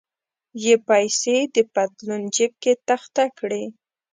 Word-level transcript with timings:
یې 0.63 0.73
پیسې 0.87 1.37
د 1.55 1.57
پتلون 1.73 2.21
جیب 2.35 2.53
کې 2.63 2.73
تخته 2.87 3.25
کړې. 3.37 3.63